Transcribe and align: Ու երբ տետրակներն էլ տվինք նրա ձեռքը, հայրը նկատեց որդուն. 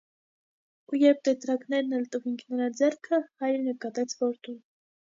Ու 0.91 0.99
երբ 1.03 1.21
տետրակներն 1.29 1.95
էլ 1.99 2.09
տվինք 2.17 2.43
նրա 2.55 2.73
ձեռքը, 2.81 3.21
հայրը 3.45 3.65
նկատեց 3.71 4.23
որդուն. 4.27 4.63